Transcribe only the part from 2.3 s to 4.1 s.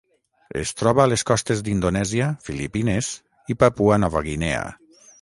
Filipines i Papua